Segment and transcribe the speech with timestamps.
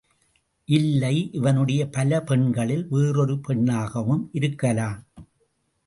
[0.69, 4.99] இல்லை இவனுடைய பல பெண்களில் வேறொரு பெண்ணாகவும் இருக்கலாம்.